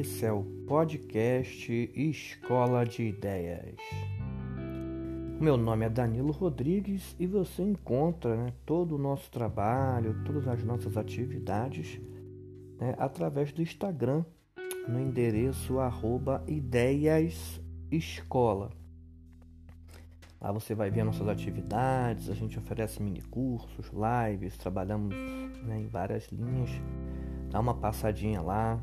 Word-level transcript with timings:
esse 0.00 0.26
é 0.26 0.32
o 0.32 0.42
podcast 0.66 1.92
Escola 1.94 2.84
de 2.84 3.04
Ideias. 3.04 3.76
Meu 5.40 5.56
nome 5.56 5.86
é 5.86 5.88
Danilo 5.88 6.32
Rodrigues 6.32 7.14
e 7.16 7.28
você 7.28 7.62
encontra 7.62 8.34
né, 8.34 8.52
todo 8.66 8.96
o 8.96 8.98
nosso 8.98 9.30
trabalho, 9.30 10.20
todas 10.24 10.48
as 10.48 10.64
nossas 10.64 10.96
atividades 10.96 12.00
né, 12.80 12.96
através 12.98 13.52
do 13.52 13.62
Instagram, 13.62 14.24
no 14.88 15.00
endereço 15.00 15.78
arroba 15.78 16.42
ideiasescola. 16.48 18.70
Lá 20.40 20.50
você 20.50 20.74
vai 20.74 20.90
ver 20.90 21.04
nossas 21.04 21.28
atividades, 21.28 22.28
a 22.28 22.34
gente 22.34 22.58
oferece 22.58 23.00
mini 23.00 23.22
cursos, 23.22 23.92
lives, 23.92 24.58
trabalhamos 24.58 25.14
né, 25.62 25.80
em 25.80 25.86
várias 25.86 26.26
linhas. 26.32 26.70
Dá 27.50 27.60
uma 27.60 27.74
passadinha 27.74 28.42
lá, 28.42 28.82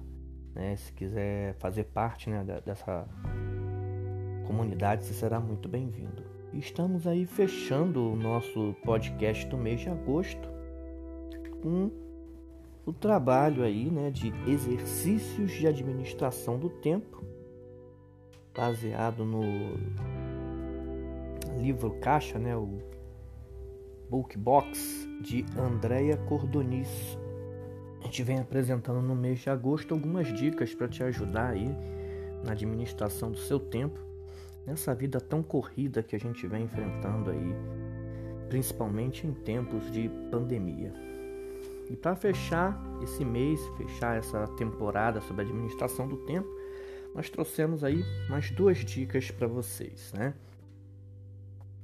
né? 0.54 0.76
Se 0.76 0.92
quiser 0.94 1.56
fazer 1.56 1.86
parte 1.86 2.30
né, 2.30 2.44
dessa 2.66 3.08
comunidade, 4.46 5.06
você 5.06 5.14
será 5.14 5.40
muito 5.40 5.70
bem-vindo. 5.70 6.24
Estamos 6.54 7.08
aí 7.08 7.26
fechando 7.26 8.12
o 8.12 8.16
nosso 8.16 8.76
podcast 8.84 9.46
do 9.48 9.58
mês 9.58 9.80
de 9.80 9.90
agosto 9.90 10.50
com 11.62 11.90
o 12.86 12.92
trabalho 12.92 13.64
aí, 13.64 13.90
né, 13.90 14.10
de 14.10 14.34
exercícios 14.48 15.52
de 15.52 15.68
administração 15.68 16.60
do 16.60 16.70
tempo, 16.70 17.24
baseado 18.56 19.24
no 19.24 19.42
livro 21.58 21.92
Caixa, 22.02 22.38
né, 22.40 22.56
o 22.56 22.80
Book 24.10 24.38
Box 24.38 25.08
de 25.22 25.46
Andrea 25.58 26.18
Cordonis 26.18 27.18
a 28.02 28.06
gente 28.06 28.24
vem 28.24 28.40
apresentando 28.40 29.02
no 29.02 29.16
mês 29.16 29.40
de 29.40 29.50
agosto 29.50 29.94
algumas 29.94 30.28
dicas 30.34 30.74
para 30.74 30.88
te 30.88 31.04
ajudar 31.04 31.52
aí 31.52 31.70
na 32.44 32.54
administração 32.54 33.32
do 33.32 33.38
seu 33.38 33.60
tempo, 33.60 34.00
nessa 34.66 34.94
vida 34.96 35.22
tão 35.22 35.44
corrida 35.44 36.02
que 36.02 36.16
a 36.16 36.20
gente 36.20 36.48
vem 36.48 36.64
enfrentando 36.64 37.30
aí, 37.30 37.56
principalmente 38.50 39.28
em 39.28 39.34
tempos 39.34 39.92
de 39.92 40.10
pandemia. 40.32 40.92
E 41.90 41.96
para 41.96 42.16
fechar 42.16 42.82
esse 43.04 43.24
mês, 43.24 43.60
fechar 43.78 44.18
essa 44.18 44.48
temporada 44.58 45.22
sobre 45.22 45.44
administração 45.44 46.08
do 46.08 46.18
tempo, 46.26 46.50
nós 47.14 47.30
trouxemos 47.30 47.84
aí 47.84 48.04
mais 48.30 48.50
duas 48.50 48.80
dicas 48.80 49.30
para 49.30 49.46
vocês, 49.46 50.12
né? 50.14 50.34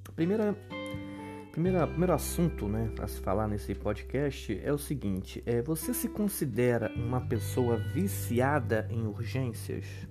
A 0.08 0.12
primeira 0.14 0.58
primeira, 1.58 1.88
primeiro 1.88 2.14
assunto 2.14 2.68
né, 2.68 2.92
a 3.02 3.08
se 3.08 3.20
falar 3.20 3.48
nesse 3.48 3.74
podcast 3.74 4.62
é 4.64 4.72
o 4.72 4.78
seguinte: 4.78 5.42
é, 5.44 5.60
você 5.60 5.92
se 5.92 6.08
considera 6.08 6.92
uma 6.96 7.20
pessoa 7.20 7.78
viciada 7.78 8.88
em 8.92 9.08
urgências? 9.08 10.08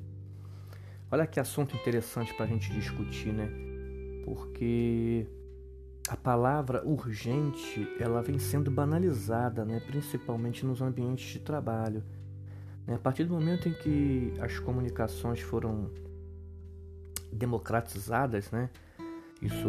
Olha 1.09 1.25
que 1.25 1.39
assunto 1.39 1.77
interessante 1.77 2.35
para 2.35 2.47
a 2.47 2.49
gente 2.49 2.73
discutir, 2.73 3.33
né? 3.33 3.49
Porque 4.25 5.25
a 6.09 6.17
palavra 6.17 6.85
urgente 6.85 7.89
ela 8.01 8.21
vem 8.23 8.41
sendo 8.41 8.69
banalizada, 8.69 9.65
né? 9.65 9.81
principalmente 9.87 10.67
nos 10.67 10.83
ambientes 10.83 11.33
de 11.33 11.39
trabalho. 11.39 12.03
Né? 12.85 12.97
A 12.97 12.99
partir 12.99 13.23
do 13.23 13.33
momento 13.33 13.69
em 13.69 13.73
que 13.73 14.35
as 14.41 14.59
comunicações 14.59 15.41
foram 15.41 15.93
democratizadas, 17.33 18.51
né? 18.51 18.69
Isso 19.41 19.69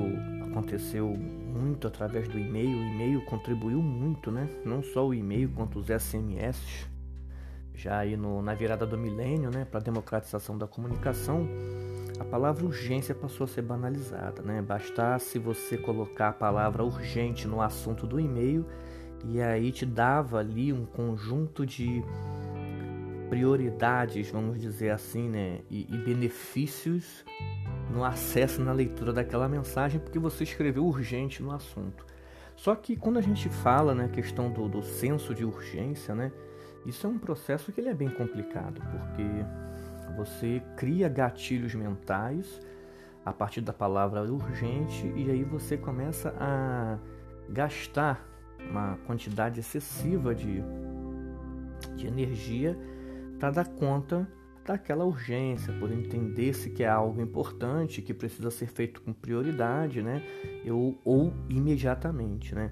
aconteceu 0.49 1.07
muito 1.07 1.87
através 1.87 2.27
do 2.27 2.39
e-mail. 2.39 2.77
O 2.77 2.81
e-mail 2.81 3.25
contribuiu 3.25 3.81
muito, 3.81 4.31
né? 4.31 4.49
Não 4.65 4.81
só 4.81 5.05
o 5.07 5.13
e-mail 5.13 5.49
quanto 5.49 5.79
os 5.79 5.87
SMS. 5.87 6.87
Já 7.73 7.99
aí 7.99 8.17
no, 8.17 8.41
na 8.41 8.55
virada 8.55 8.85
do 8.85 8.97
milênio, 8.97 9.51
né, 9.51 9.63
para 9.63 9.79
a 9.79 9.83
democratização 9.83 10.57
da 10.57 10.65
comunicação, 10.65 11.47
a 12.19 12.25
palavra 12.25 12.65
urgência 12.65 13.13
passou 13.13 13.43
a 13.43 13.47
ser 13.47 13.61
banalizada, 13.61 14.41
né? 14.41 14.63
Bastasse 14.63 15.37
você 15.37 15.77
colocar 15.77 16.29
a 16.29 16.33
palavra 16.33 16.83
urgente 16.83 17.47
no 17.47 17.61
assunto 17.61 18.07
do 18.07 18.19
e-mail 18.19 18.65
e 19.25 19.39
aí 19.41 19.71
te 19.71 19.85
dava 19.85 20.39
ali 20.39 20.73
um 20.73 20.85
conjunto 20.85 21.65
de 21.65 22.03
prioridades, 23.29 24.31
vamos 24.31 24.59
dizer 24.59 24.89
assim, 24.89 25.29
né, 25.29 25.59
e, 25.69 25.85
e 25.93 25.97
benefícios 25.97 27.25
no 27.89 28.03
acesso 28.03 28.61
na 28.61 28.73
leitura 28.73 29.13
daquela 29.13 29.47
mensagem 29.47 29.99
porque 29.99 30.19
você 30.19 30.43
escreveu 30.43 30.85
urgente 30.85 31.41
no 31.41 31.51
assunto. 31.51 32.05
Só 32.55 32.75
que 32.75 32.95
quando 32.95 33.17
a 33.17 33.21
gente 33.21 33.49
fala 33.49 33.93
na 33.93 34.03
né, 34.03 34.09
questão 34.09 34.51
do, 34.51 34.67
do 34.67 34.81
senso 34.81 35.33
de 35.33 35.45
urgência, 35.45 36.15
né, 36.15 36.31
isso 36.85 37.05
é 37.05 37.09
um 37.09 37.19
processo 37.19 37.71
que 37.71 37.79
ele 37.79 37.89
é 37.89 37.93
bem 37.93 38.09
complicado, 38.09 38.81
porque 38.91 39.23
você 40.15 40.61
cria 40.75 41.07
gatilhos 41.07 41.75
mentais 41.75 42.59
a 43.23 43.31
partir 43.31 43.61
da 43.61 43.73
palavra 43.73 44.23
urgente 44.23 45.05
e 45.15 45.29
aí 45.29 45.43
você 45.43 45.77
começa 45.77 46.33
a 46.39 46.97
gastar 47.49 48.25
uma 48.69 48.97
quantidade 49.05 49.59
excessiva 49.59 50.33
de, 50.33 50.63
de 51.95 52.07
energia 52.07 52.77
para 53.37 53.51
dar 53.51 53.67
conta 53.67 54.27
daquela 54.67 55.05
urgência, 55.05 55.73
por 55.73 55.91
entender-se 55.91 56.69
que 56.69 56.83
é 56.83 56.89
algo 56.89 57.21
importante, 57.21 58.01
que 58.01 58.13
precisa 58.13 58.51
ser 58.51 58.67
feito 58.67 59.01
com 59.01 59.13
prioridade, 59.13 60.01
né? 60.01 60.21
ou, 60.69 60.99
ou 61.05 61.33
imediatamente, 61.49 62.53
né? 62.53 62.71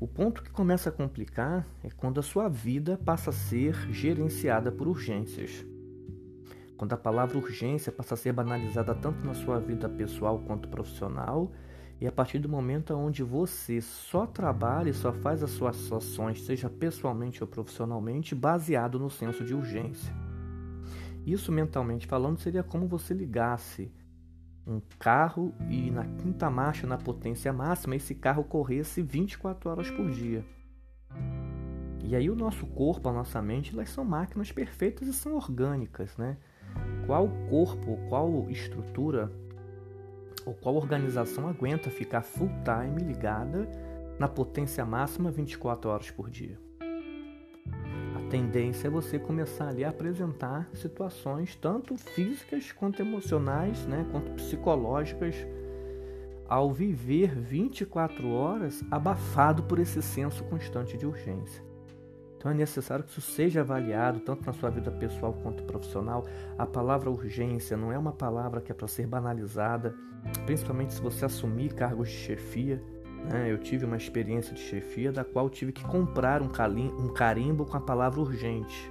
O 0.00 0.08
ponto 0.08 0.42
que 0.42 0.50
começa 0.50 0.88
a 0.88 0.92
complicar 0.92 1.64
é 1.84 1.88
quando 1.88 2.18
a 2.18 2.24
sua 2.24 2.48
vida 2.48 2.98
passa 3.04 3.30
a 3.30 3.32
ser 3.32 3.72
gerenciada 3.92 4.72
por 4.72 4.88
urgências. 4.88 5.64
Quando 6.76 6.92
a 6.92 6.96
palavra 6.96 7.38
urgência 7.38 7.92
passa 7.92 8.14
a 8.14 8.16
ser 8.16 8.32
banalizada 8.32 8.92
tanto 8.96 9.24
na 9.24 9.32
sua 9.32 9.60
vida 9.60 9.88
pessoal 9.88 10.40
quanto 10.40 10.68
profissional, 10.68 11.52
e 12.00 12.06
a 12.08 12.10
partir 12.10 12.40
do 12.40 12.48
momento 12.48 12.92
onde 12.94 13.22
você 13.22 13.80
só 13.80 14.26
trabalha 14.26 14.90
e 14.90 14.94
só 14.94 15.12
faz 15.12 15.40
as 15.40 15.50
suas 15.52 15.92
ações, 15.92 16.42
seja 16.42 16.68
pessoalmente 16.68 17.44
ou 17.44 17.46
profissionalmente, 17.46 18.34
baseado 18.34 18.98
no 18.98 19.08
senso 19.08 19.44
de 19.44 19.54
urgência. 19.54 20.12
Isso 21.26 21.52
mentalmente 21.52 22.06
falando 22.06 22.38
seria 22.38 22.62
como 22.62 22.86
você 22.86 23.14
ligasse 23.14 23.92
um 24.66 24.80
carro 24.98 25.54
e 25.68 25.90
na 25.90 26.04
quinta 26.04 26.48
marcha, 26.50 26.86
na 26.86 26.96
potência 26.96 27.52
máxima, 27.52 27.96
esse 27.96 28.14
carro 28.14 28.44
corresse 28.44 29.02
24 29.02 29.70
horas 29.70 29.90
por 29.90 30.10
dia. 30.10 30.44
E 32.04 32.16
aí 32.16 32.28
o 32.28 32.34
nosso 32.34 32.66
corpo, 32.66 33.08
a 33.08 33.12
nossa 33.12 33.40
mente, 33.40 33.72
elas 33.72 33.90
são 33.90 34.04
máquinas 34.04 34.52
perfeitas 34.52 35.08
e 35.08 35.12
são 35.12 35.34
orgânicas, 35.34 36.16
né? 36.16 36.36
Qual 37.06 37.28
corpo, 37.48 37.98
qual 38.08 38.50
estrutura 38.50 39.32
ou 40.44 40.54
qual 40.54 40.74
organização 40.74 41.48
aguenta 41.48 41.90
ficar 41.90 42.22
full 42.22 42.50
time 42.64 43.00
ligada 43.00 43.68
na 44.18 44.28
potência 44.28 44.84
máxima 44.84 45.30
24 45.30 45.90
horas 45.90 46.10
por 46.10 46.28
dia? 46.28 46.58
Tendência 48.32 48.86
é 48.86 48.90
você 48.90 49.18
começar 49.18 49.68
ali 49.68 49.84
a 49.84 49.90
apresentar 49.90 50.66
situações 50.72 51.54
tanto 51.54 51.98
físicas 51.98 52.72
quanto 52.72 53.02
emocionais, 53.02 53.84
né, 53.84 54.06
quanto 54.10 54.30
psicológicas, 54.32 55.36
ao 56.48 56.72
viver 56.72 57.38
24 57.38 58.26
horas 58.30 58.82
abafado 58.90 59.62
por 59.64 59.78
esse 59.78 60.00
senso 60.00 60.42
constante 60.44 60.96
de 60.96 61.04
urgência. 61.04 61.62
Então 62.38 62.50
é 62.50 62.54
necessário 62.54 63.04
que 63.04 63.10
isso 63.10 63.20
seja 63.20 63.60
avaliado 63.60 64.20
tanto 64.20 64.46
na 64.46 64.54
sua 64.54 64.70
vida 64.70 64.90
pessoal 64.90 65.34
quanto 65.42 65.62
profissional. 65.64 66.24
A 66.56 66.64
palavra 66.64 67.10
urgência 67.10 67.76
não 67.76 67.92
é 67.92 67.98
uma 67.98 68.12
palavra 68.12 68.62
que 68.62 68.72
é 68.72 68.74
para 68.74 68.88
ser 68.88 69.06
banalizada, 69.06 69.94
principalmente 70.46 70.94
se 70.94 71.02
você 71.02 71.26
assumir 71.26 71.74
cargos 71.74 72.08
de 72.08 72.16
chefia. 72.16 72.82
Né? 73.24 73.50
Eu 73.50 73.58
tive 73.58 73.84
uma 73.84 73.96
experiência 73.96 74.54
de 74.54 74.60
chefia 74.60 75.12
da 75.12 75.24
qual 75.24 75.48
tive 75.48 75.72
que 75.72 75.84
comprar 75.84 76.42
um, 76.42 76.48
calim, 76.48 76.88
um 76.98 77.12
carimbo 77.12 77.64
com 77.64 77.76
a 77.76 77.80
palavra 77.80 78.20
urgente, 78.20 78.90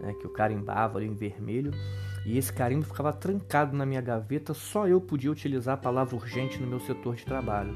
né? 0.00 0.14
que 0.14 0.24
eu 0.24 0.30
carimbava 0.30 0.98
ali 0.98 1.06
em 1.06 1.14
vermelho, 1.14 1.72
e 2.26 2.36
esse 2.36 2.52
carimbo 2.52 2.84
ficava 2.84 3.12
trancado 3.12 3.76
na 3.76 3.86
minha 3.86 4.00
gaveta, 4.00 4.52
só 4.52 4.86
eu 4.86 5.00
podia 5.00 5.30
utilizar 5.30 5.74
a 5.74 5.78
palavra 5.78 6.14
urgente 6.14 6.60
no 6.60 6.66
meu 6.66 6.80
setor 6.80 7.14
de 7.14 7.24
trabalho. 7.24 7.74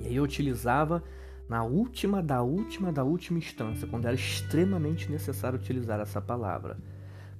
E 0.00 0.06
aí 0.06 0.16
eu 0.16 0.22
utilizava 0.22 1.02
na 1.48 1.64
última 1.64 2.22
da 2.22 2.42
última 2.42 2.92
da 2.92 3.04
última 3.04 3.38
instância, 3.38 3.86
quando 3.86 4.06
era 4.06 4.14
extremamente 4.14 5.10
necessário 5.10 5.58
utilizar 5.58 6.00
essa 6.00 6.20
palavra 6.20 6.76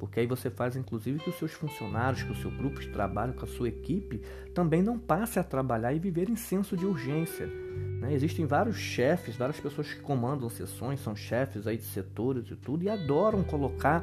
porque 0.03 0.19
aí 0.19 0.27
você 0.27 0.51
faz 0.51 0.75
inclusive 0.75 1.21
que 1.21 1.31
os 1.31 1.37
seus 1.37 1.53
funcionários, 1.53 2.25
que 2.25 2.33
o 2.33 2.35
seu 2.35 2.51
grupo 2.51 2.81
de 2.81 2.89
trabalho, 2.89 3.35
que 3.35 3.45
a 3.45 3.47
sua 3.47 3.69
equipe 3.69 4.21
também 4.53 4.83
não 4.83 4.99
passe 4.99 5.39
a 5.39 5.45
trabalhar 5.45 5.95
e 5.95 6.01
viver 6.01 6.29
em 6.29 6.35
senso 6.35 6.77
de 6.77 6.85
urgência. 6.85 7.47
Né? 7.47 8.13
Existem 8.13 8.45
vários 8.45 8.75
chefes, 8.75 9.37
várias 9.37 9.61
pessoas 9.61 9.95
que 9.95 10.01
comandam 10.01 10.51
sessões, 10.51 10.99
são 10.99 11.15
chefes 11.15 11.69
aí 11.69 11.77
de 11.77 11.85
setores 11.85 12.51
e 12.51 12.57
tudo, 12.57 12.83
e 12.83 12.89
adoram 12.89 13.45
colocar, 13.45 14.03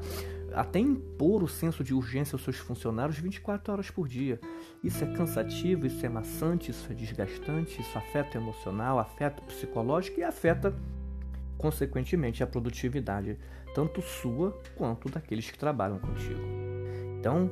até 0.54 0.80
impor 0.80 1.44
o 1.44 1.50
senso 1.50 1.84
de 1.84 1.94
urgência 1.94 2.34
aos 2.34 2.46
seus 2.46 2.56
funcionários 2.56 3.20
24 3.20 3.74
horas 3.74 3.92
por 3.92 4.08
dia. 4.08 4.40
Isso 4.82 5.04
é 5.04 5.08
cansativo, 5.08 5.86
isso 5.86 6.06
é 6.06 6.08
maçante, 6.08 6.72
isso 6.72 6.90
é 6.90 6.96
desgastante, 6.96 7.82
isso 7.82 7.98
afeta 7.98 8.38
emocional, 8.38 9.00
afeta 9.00 9.42
psicológico 9.42 10.22
e 10.22 10.24
afeta 10.24 10.74
consequentemente 11.60 12.42
a 12.42 12.48
produtividade 12.48 13.38
tanto 13.76 14.02
sua 14.02 14.58
quanto 14.76 15.10
daqueles 15.10 15.52
que 15.52 15.60
trabalham 15.60 16.00
contigo. 16.00 16.40
Então, 17.20 17.52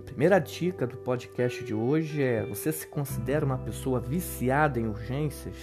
a 0.00 0.02
primeira 0.04 0.38
dica 0.38 0.86
do 0.86 0.98
podcast 0.98 1.64
de 1.64 1.72
hoje 1.72 2.22
é: 2.22 2.44
você 2.44 2.70
se 2.70 2.86
considera 2.86 3.46
uma 3.46 3.56
pessoa 3.56 4.00
viciada 4.00 4.78
em 4.78 4.86
urgências? 4.86 5.56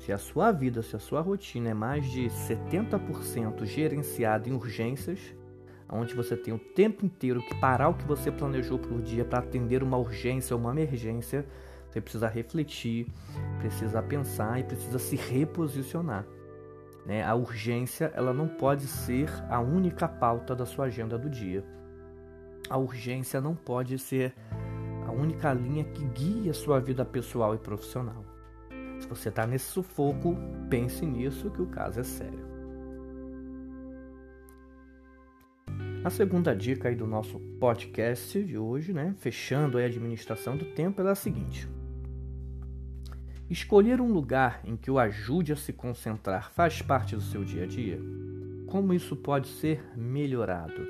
Se 0.00 0.12
a 0.12 0.18
sua 0.18 0.52
vida, 0.52 0.82
se 0.82 0.96
a 0.96 0.98
sua 0.98 1.20
rotina 1.20 1.70
é 1.70 1.74
mais 1.74 2.04
de 2.10 2.26
70% 2.28 3.64
gerenciada 3.64 4.48
em 4.48 4.52
urgências, 4.52 5.34
onde 5.88 6.14
você 6.14 6.36
tem 6.36 6.52
o 6.52 6.58
tempo 6.58 7.04
inteiro 7.04 7.42
que 7.42 7.54
parar 7.60 7.88
o 7.88 7.94
que 7.94 8.06
você 8.06 8.30
planejou 8.30 8.78
por 8.78 9.00
dia 9.00 9.24
para 9.24 9.40
atender 9.40 9.82
uma 9.82 9.96
urgência 9.96 10.54
ou 10.54 10.60
uma 10.60 10.70
emergência, 10.70 11.46
você 11.90 12.00
precisa 12.00 12.28
refletir, 12.28 13.06
precisa 13.58 14.02
pensar 14.02 14.60
e 14.60 14.64
precisa 14.64 14.98
se 14.98 15.16
reposicionar. 15.16 16.24
Né? 17.08 17.24
A 17.24 17.34
urgência 17.34 18.12
ela 18.14 18.34
não 18.34 18.46
pode 18.46 18.86
ser 18.86 19.30
a 19.48 19.58
única 19.58 20.06
pauta 20.06 20.54
da 20.54 20.66
sua 20.66 20.84
agenda 20.84 21.16
do 21.16 21.30
dia. 21.30 21.64
A 22.68 22.76
urgência 22.76 23.40
não 23.40 23.54
pode 23.56 23.98
ser 23.98 24.34
a 25.06 25.10
única 25.10 25.50
linha 25.54 25.84
que 25.84 26.04
guia 26.04 26.52
sua 26.52 26.78
vida 26.78 27.06
pessoal 27.06 27.54
e 27.54 27.58
profissional. 27.58 28.22
Se 29.00 29.08
você 29.08 29.30
está 29.30 29.46
nesse 29.46 29.70
sufoco, 29.70 30.36
pense 30.68 31.06
nisso 31.06 31.50
que 31.50 31.62
o 31.62 31.66
caso 31.66 31.98
é 31.98 32.04
sério. 32.04 32.46
A 36.04 36.10
segunda 36.10 36.54
dica 36.54 36.90
aí 36.90 36.94
do 36.94 37.06
nosso 37.06 37.40
podcast 37.58 38.42
de 38.44 38.58
hoje, 38.58 38.92
né, 38.92 39.14
fechando 39.16 39.78
a 39.78 39.82
administração 39.82 40.58
do 40.58 40.66
tempo, 40.66 41.00
é 41.00 41.10
a 41.10 41.14
seguinte: 41.14 41.66
Escolher 43.50 43.98
um 43.98 44.12
lugar 44.12 44.60
em 44.62 44.76
que 44.76 44.90
o 44.90 44.98
ajude 44.98 45.54
a 45.54 45.56
se 45.56 45.72
concentrar 45.72 46.52
faz 46.52 46.82
parte 46.82 47.16
do 47.16 47.22
seu 47.22 47.42
dia 47.42 47.62
a 47.62 47.66
dia? 47.66 47.98
Como 48.66 48.92
isso 48.92 49.16
pode 49.16 49.48
ser 49.48 49.82
melhorado? 49.96 50.86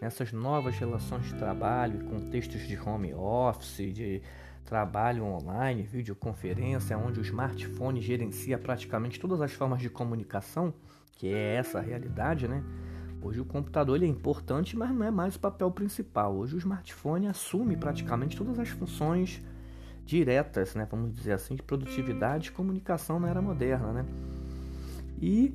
Nessas 0.00 0.32
novas 0.32 0.78
relações 0.78 1.24
de 1.24 1.34
trabalho 1.34 2.00
e 2.00 2.04
contextos 2.04 2.68
de 2.68 2.78
home 2.78 3.12
office, 3.12 3.92
de 3.92 4.22
trabalho 4.64 5.24
online, 5.24 5.82
videoconferência, 5.82 6.96
onde 6.96 7.18
o 7.18 7.24
smartphone 7.24 8.00
gerencia 8.00 8.56
praticamente 8.56 9.18
todas 9.18 9.40
as 9.40 9.52
formas 9.52 9.80
de 9.80 9.90
comunicação, 9.90 10.72
que 11.16 11.26
é 11.26 11.56
essa 11.56 11.78
a 11.78 11.82
realidade, 11.82 12.46
né? 12.46 12.62
Hoje 13.20 13.40
o 13.40 13.44
computador 13.44 13.96
ele 13.96 14.06
é 14.06 14.08
importante, 14.08 14.76
mas 14.76 14.92
não 14.92 15.04
é 15.04 15.10
mais 15.10 15.34
o 15.34 15.40
papel 15.40 15.68
principal. 15.72 16.36
Hoje 16.36 16.54
o 16.54 16.58
smartphone 16.58 17.26
assume 17.26 17.76
praticamente 17.76 18.36
todas 18.36 18.56
as 18.60 18.68
funções 18.68 19.42
diretas, 20.08 20.74
né, 20.74 20.88
vamos 20.90 21.12
dizer 21.12 21.32
assim, 21.32 21.54
de 21.54 21.62
produtividade 21.62 22.48
e 22.48 22.52
comunicação 22.52 23.20
na 23.20 23.28
era 23.28 23.42
moderna, 23.42 23.92
né? 23.92 24.06
E 25.20 25.54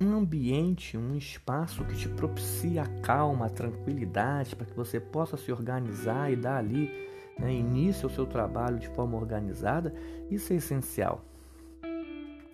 um 0.00 0.16
ambiente, 0.16 0.96
um 0.96 1.14
espaço 1.14 1.84
que 1.84 1.94
te 1.94 2.08
propicia 2.08 2.82
a 2.82 2.88
calma, 3.02 3.46
a 3.46 3.50
tranquilidade, 3.50 4.56
para 4.56 4.64
que 4.64 4.74
você 4.74 4.98
possa 4.98 5.36
se 5.36 5.52
organizar 5.52 6.32
e 6.32 6.36
dar 6.36 6.56
ali 6.56 6.90
né, 7.38 7.52
início 7.52 8.08
ao 8.08 8.14
seu 8.14 8.24
trabalho 8.24 8.78
de 8.78 8.88
forma 8.88 9.18
organizada, 9.18 9.94
isso 10.30 10.54
é 10.54 10.56
essencial. 10.56 11.22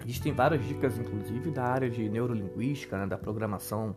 Existem 0.04 0.32
várias 0.32 0.66
dicas, 0.66 0.98
inclusive, 0.98 1.52
da 1.52 1.64
área 1.64 1.88
de 1.88 2.08
neurolinguística, 2.08 2.98
né, 2.98 3.06
da 3.06 3.16
programação 3.16 3.94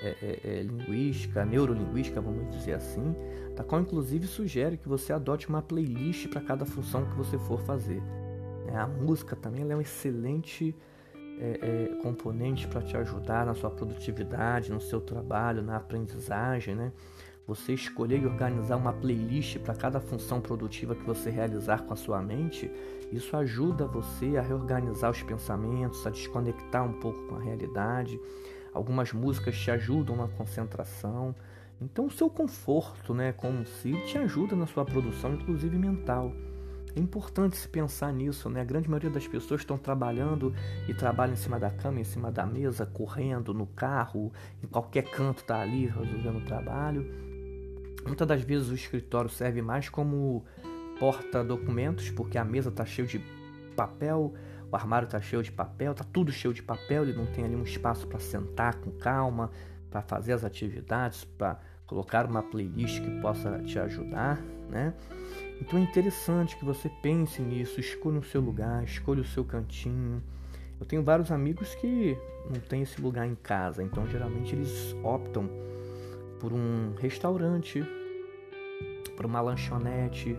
é, 0.00 0.08
é, 0.22 0.40
é, 0.44 0.62
linguística, 0.62 1.44
neurolinguística, 1.44 2.20
vamos 2.20 2.48
dizer 2.56 2.74
assim, 2.74 3.14
da 3.56 3.64
qual 3.64 3.80
inclusive 3.80 4.26
sugere 4.26 4.76
que 4.76 4.88
você 4.88 5.12
adote 5.12 5.48
uma 5.48 5.60
playlist 5.60 6.28
para 6.28 6.40
cada 6.40 6.64
função 6.64 7.04
que 7.04 7.16
você 7.16 7.36
for 7.36 7.60
fazer. 7.62 8.00
É, 8.68 8.76
a 8.76 8.86
música 8.86 9.34
também 9.34 9.68
é 9.68 9.76
um 9.76 9.80
excelente 9.80 10.74
é, 11.40 11.98
componente 12.02 12.68
para 12.68 12.80
te 12.80 12.96
ajudar 12.96 13.46
na 13.46 13.54
sua 13.54 13.70
produtividade, 13.70 14.70
no 14.70 14.80
seu 14.80 15.00
trabalho, 15.00 15.62
na 15.62 15.76
aprendizagem, 15.76 16.74
né? 16.74 16.92
Você 17.46 17.72
escolher 17.72 18.20
e 18.22 18.26
organizar 18.26 18.76
uma 18.76 18.92
playlist 18.92 19.58
para 19.58 19.74
cada 19.74 19.98
função 20.00 20.38
produtiva 20.38 20.94
que 20.94 21.04
você 21.04 21.30
realizar 21.30 21.82
com 21.82 21.94
a 21.94 21.96
sua 21.96 22.20
mente, 22.20 22.70
isso 23.10 23.34
ajuda 23.36 23.86
você 23.86 24.36
a 24.36 24.42
reorganizar 24.42 25.10
os 25.10 25.22
pensamentos, 25.22 26.06
a 26.06 26.10
desconectar 26.10 26.84
um 26.84 27.00
pouco 27.00 27.18
com 27.26 27.36
a 27.36 27.40
realidade 27.40 28.20
Algumas 28.78 29.12
músicas 29.12 29.58
te 29.58 29.72
ajudam 29.72 30.14
na 30.14 30.28
concentração. 30.28 31.34
Então, 31.80 32.06
o 32.06 32.10
seu 32.10 32.30
conforto, 32.30 33.12
né, 33.12 33.32
como 33.32 33.66
se 33.66 33.92
te 34.06 34.16
ajuda 34.16 34.54
na 34.54 34.68
sua 34.68 34.84
produção, 34.84 35.34
inclusive 35.34 35.76
mental. 35.76 36.32
É 36.94 37.00
importante 37.00 37.56
se 37.56 37.68
pensar 37.68 38.12
nisso, 38.12 38.48
né? 38.48 38.60
A 38.60 38.64
grande 38.64 38.88
maioria 38.88 39.10
das 39.10 39.26
pessoas 39.26 39.62
estão 39.62 39.76
trabalhando 39.76 40.54
e 40.88 40.94
trabalham 40.94 41.34
em 41.34 41.36
cima 41.36 41.58
da 41.58 41.70
cama, 41.70 41.98
em 41.98 42.04
cima 42.04 42.30
da 42.30 42.46
mesa, 42.46 42.86
correndo, 42.86 43.52
no 43.52 43.66
carro, 43.66 44.32
em 44.62 44.68
qualquer 44.68 45.10
canto 45.10 45.38
está 45.38 45.60
ali 45.60 45.86
resolvendo 45.86 46.38
o 46.38 46.44
trabalho. 46.44 47.04
Muitas 48.06 48.28
das 48.28 48.42
vezes 48.42 48.68
o 48.68 48.74
escritório 48.74 49.28
serve 49.28 49.60
mais 49.60 49.88
como 49.88 50.44
porta-documentos, 51.00 52.10
porque 52.10 52.38
a 52.38 52.44
mesa 52.44 52.68
está 52.68 52.86
cheia 52.86 53.08
de 53.08 53.20
papel, 53.74 54.34
o 54.70 54.76
armário 54.76 55.06
está 55.06 55.20
cheio 55.20 55.42
de 55.42 55.50
papel, 55.50 55.92
está 55.92 56.04
tudo 56.04 56.30
cheio 56.30 56.52
de 56.52 56.62
papel, 56.62 57.04
ele 57.04 57.14
não 57.14 57.26
tem 57.26 57.44
ali 57.44 57.56
um 57.56 57.62
espaço 57.62 58.06
para 58.06 58.18
sentar 58.18 58.76
com 58.76 58.90
calma, 58.90 59.50
para 59.90 60.02
fazer 60.02 60.32
as 60.32 60.44
atividades, 60.44 61.24
para 61.24 61.58
colocar 61.86 62.26
uma 62.26 62.42
playlist 62.42 63.00
que 63.00 63.10
possa 63.20 63.58
te 63.60 63.78
ajudar, 63.78 64.38
né? 64.68 64.92
Então 65.60 65.78
é 65.78 65.82
interessante 65.82 66.56
que 66.56 66.64
você 66.64 66.90
pense 67.02 67.40
nisso, 67.40 67.80
escolha 67.80 68.18
o 68.18 68.22
seu 68.22 68.40
lugar, 68.40 68.84
escolha 68.84 69.22
o 69.22 69.24
seu 69.24 69.44
cantinho. 69.44 70.22
Eu 70.78 70.86
tenho 70.86 71.02
vários 71.02 71.32
amigos 71.32 71.74
que 71.74 72.16
não 72.48 72.60
têm 72.60 72.82
esse 72.82 73.00
lugar 73.00 73.26
em 73.26 73.34
casa, 73.34 73.82
então 73.82 74.06
geralmente 74.06 74.54
eles 74.54 74.94
optam 75.02 75.48
por 76.38 76.52
um 76.52 76.94
restaurante, 77.00 77.82
por 79.16 79.26
uma 79.26 79.40
lanchonete, 79.40 80.38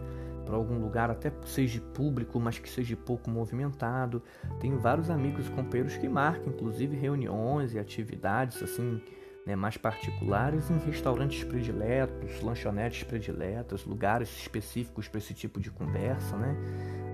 para 0.50 0.57
algum 0.57 0.80
lugar, 0.80 1.12
até 1.12 1.31
seja 1.46 1.80
público, 1.94 2.40
mas 2.40 2.57
que 2.57 2.68
seja 2.68 2.98
pouco 2.98 3.30
movimentado. 3.30 4.22
Tenho 4.60 4.80
vários 4.80 5.12
amigos 5.12 5.48
e 5.48 5.51
companheiros 5.51 5.96
que 5.96 6.10
marcam, 6.10 6.51
inclusive, 6.51 6.98
reuniões 6.98 7.75
e 7.75 7.80
atividades 7.80 8.63
assim 8.63 9.00
né, 9.46 9.56
mais 9.56 9.78
particulares 9.78 10.72
em 10.72 10.78
restaurantes 10.80 11.44
prediletos, 11.44 12.42
lanchonetes 12.42 13.04
prediletas, 13.04 13.86
lugares 13.86 14.30
específicos 14.30 15.08
para 15.08 15.20
esse 15.20 15.36
tipo 15.36 15.60
de 15.60 15.70
conversa, 15.70 16.36
né? 16.36 16.56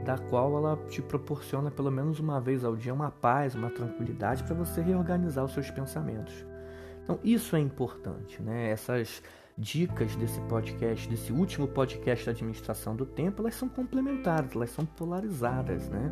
Da 0.06 0.18
qual 0.18 0.56
ela 0.56 0.77
te 0.88 1.01
proporciona 1.01 1.70
pelo 1.70 1.92
menos 1.92 2.20
uma 2.20 2.39
vez 2.39 2.63
ao 2.63 2.75
dia 2.75 2.94
uma 2.94 3.12
paz, 3.12 3.54
uma 3.54 3.70
tranquilidade 3.70 4.44
para 4.44 4.56
você 4.56 4.82
reorganizar 4.82 5.44
os 5.44 5.54
seus 5.54 5.70
pensamentos. 5.70 6.34
Então 7.04 7.20
isso 7.22 7.54
é 7.56 7.60
importante, 7.60 8.42
né? 8.42 8.70
Essas 8.70 9.22
dicas 9.57 10.15
desse 10.15 10.39
podcast, 10.41 11.07
desse 11.07 11.31
último 11.31 11.67
podcast 11.67 12.25
da 12.25 12.31
administração 12.31 12.95
do 12.95 13.05
tempo, 13.05 13.41
elas 13.41 13.55
são 13.55 13.69
complementares, 13.69 14.55
elas 14.55 14.69
são 14.69 14.85
polarizadas, 14.85 15.89
né? 15.89 16.12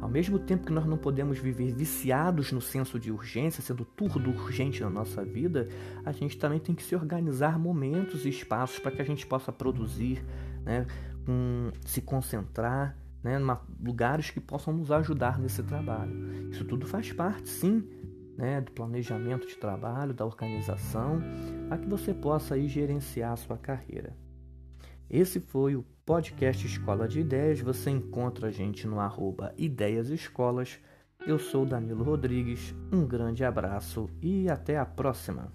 Ao 0.00 0.08
mesmo 0.08 0.38
tempo 0.38 0.66
que 0.66 0.72
nós 0.72 0.86
não 0.86 0.96
podemos 0.96 1.38
viver 1.38 1.72
viciados 1.72 2.52
no 2.52 2.60
senso 2.60 2.98
de 2.98 3.10
urgência, 3.10 3.62
sendo 3.62 3.84
tudo 3.84 4.30
urgente 4.30 4.80
na 4.80 4.88
nossa 4.88 5.24
vida, 5.24 5.68
a 6.04 6.12
gente 6.12 6.38
também 6.38 6.58
tem 6.58 6.74
que 6.74 6.82
se 6.82 6.94
organizar 6.94 7.58
momentos 7.58 8.24
e 8.24 8.28
espaços 8.28 8.78
para 8.78 8.90
que 8.90 9.02
a 9.02 9.04
gente 9.04 9.26
possa 9.26 9.52
produzir, 9.52 10.24
né, 10.64 10.86
um, 11.28 11.70
se 11.84 12.00
concentrar, 12.00 12.96
né, 13.22 13.38
lugares 13.84 14.30
que 14.30 14.40
possam 14.40 14.72
nos 14.72 14.90
ajudar 14.90 15.38
nesse 15.38 15.62
trabalho. 15.62 16.50
Isso 16.50 16.64
tudo 16.64 16.86
faz 16.86 17.12
parte, 17.12 17.48
sim, 17.48 17.84
né, 18.36 18.60
do 18.60 18.72
planejamento 18.72 19.46
de 19.46 19.56
trabalho, 19.56 20.14
da 20.14 20.24
organização, 20.24 21.20
para 21.68 21.78
que 21.78 21.88
você 21.88 22.12
possa 22.12 22.54
aí 22.54 22.68
gerenciar 22.68 23.32
a 23.32 23.36
sua 23.36 23.56
carreira. 23.56 24.16
Esse 25.08 25.40
foi 25.40 25.76
o 25.76 25.84
podcast 26.04 26.66
Escola 26.66 27.06
de 27.06 27.20
Ideias. 27.20 27.60
Você 27.60 27.90
encontra 27.90 28.48
a 28.48 28.50
gente 28.50 28.86
no 28.86 28.98
arroba 29.00 29.54
Ideias 29.56 30.08
Escolas. 30.08 30.80
Eu 31.26 31.38
sou 31.38 31.64
Danilo 31.64 32.04
Rodrigues. 32.04 32.74
Um 32.92 33.06
grande 33.06 33.44
abraço 33.44 34.08
e 34.20 34.48
até 34.48 34.76
a 34.78 34.84
próxima. 34.84 35.52